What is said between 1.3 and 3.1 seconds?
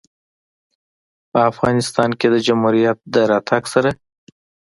په افغانستان کې د جمهوریت